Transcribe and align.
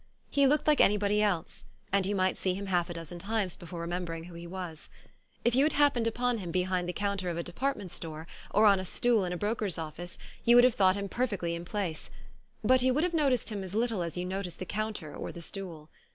He 0.31 0.47
looked 0.47 0.65
like 0.65 0.81
anybody 0.81 1.21
else, 1.21 1.63
and 1.93 2.07
you 2.07 2.15
might 2.15 2.35
see 2.35 2.55
him 2.55 2.65
half 2.65 2.89
a 2.89 2.93
dozen 2.95 3.19
times 3.19 3.55
before 3.55 3.81
remembering 3.81 4.23
who 4.23 4.33
he 4.33 4.47
was. 4.47 4.89
If 5.45 5.53
you 5.53 5.63
had 5.63 5.73
happened 5.73 6.07
upon 6.07 6.39
him 6.39 6.49
behind 6.49 6.89
the 6.89 6.91
counter 6.91 7.29
of 7.29 7.37
a 7.37 7.43
department 7.43 7.91
store 7.91 8.25
or 8.49 8.65
on 8.65 8.79
a 8.79 8.83
stool 8.83 9.23
in 9.25 9.31
a 9.31 9.37
broker's 9.37 9.77
office 9.77 10.17
you 10.43 10.55
would 10.55 10.63
have 10.65 10.73
thought 10.73 10.95
him 10.95 11.07
per 11.07 11.27
fectly 11.27 11.53
in 11.53 11.65
place. 11.65 12.09
But 12.63 12.81
you 12.81 12.95
would 12.95 13.03
have 13.03 13.13
noticed 13.13 13.51
him 13.51 13.61
as 13.63 13.75
little 13.75 14.01
as 14.01 14.17
you 14.17 14.25
noticed 14.25 14.57
the 14.57 14.65
counter 14.65 15.15
or 15.15 15.31
the 15.31 15.39
stool. 15.39 15.91